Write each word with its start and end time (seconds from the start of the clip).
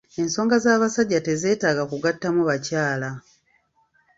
Ensonga 0.21 0.55
z'abasajja 0.63 1.19
tezeetaaga 1.27 1.83
kugattamu 1.91 2.41
bakyala. 2.49 3.09